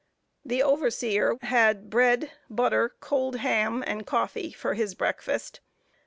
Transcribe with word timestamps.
The 0.43 0.63
overseer 0.63 1.35
had 1.43 1.91
bread, 1.91 2.31
butter, 2.49 2.95
cold 3.01 3.35
ham, 3.35 3.83
and 3.85 4.03
coffee 4.03 4.51
for 4.51 4.73
his 4.73 4.95
breakfast. 4.95 5.59